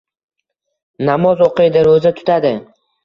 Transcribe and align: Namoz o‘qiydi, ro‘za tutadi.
Namoz 1.09 1.43
o‘qiydi, 1.49 1.85
ro‘za 1.89 2.13
tutadi. 2.21 2.53